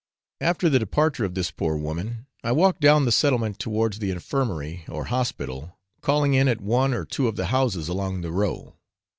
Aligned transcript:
After 0.39 0.67
the 0.67 0.79
departure 0.79 1.25
of 1.25 1.35
this 1.35 1.51
poor 1.51 1.77
woman, 1.77 2.25
I 2.43 2.53
walked 2.53 2.81
down 2.81 3.05
the 3.05 3.11
settlement 3.11 3.59
towards 3.59 3.99
the 3.99 4.09
infirmary 4.09 4.83
or 4.89 5.05
hospital, 5.13 5.77
calling 6.01 6.33
in 6.33 6.47
at 6.47 6.59
one 6.59 6.91
or 6.95 7.05
two 7.05 7.27
of 7.27 7.35
the 7.35 7.45
houses 7.53 7.87
along 7.87 8.21
the 8.21 8.31
row. 8.31 8.73